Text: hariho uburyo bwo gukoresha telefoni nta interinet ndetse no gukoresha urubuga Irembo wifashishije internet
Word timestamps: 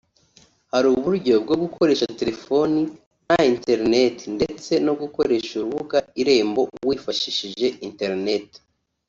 hariho 0.71 0.93
uburyo 0.99 1.33
bwo 1.43 1.55
gukoresha 1.63 2.05
telefoni 2.19 2.81
nta 3.25 3.37
interinet 3.51 4.17
ndetse 4.37 4.71
no 4.85 4.93
gukoresha 5.01 5.51
urubuga 5.55 5.97
Irembo 6.21 6.61
wifashishije 6.87 7.67
internet 7.87 8.47